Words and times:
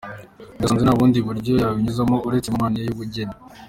Ngo 0.53 0.61
yasanze 0.63 0.83
nta 0.83 0.97
bundi 0.99 1.19
buryo 1.27 1.53
yabinyuzamo 1.61 2.17
uretse 2.27 2.49
mu 2.49 2.57
mpano 2.61 2.75
ye 2.77 2.85
y’ubugeni. 2.87 3.35